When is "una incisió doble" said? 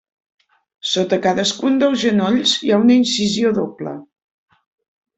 2.87-3.99